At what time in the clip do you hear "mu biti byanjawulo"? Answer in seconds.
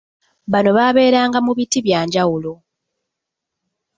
1.45-2.51